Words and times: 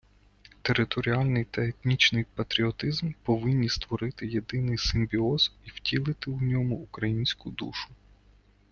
Територіальний 0.61 1.43
та 1.45 1.61
етнічний 1.65 2.23
патріотизм 2.35 3.11
повинні 3.23 3.69
створити 3.69 4.27
єдиний 4.27 4.77
симбіоз 4.77 5.51
і 5.65 5.69
втілити 5.69 6.31
у 6.31 6.39
ньому 6.41 6.75
українську 6.75 7.51
душу 7.51 7.89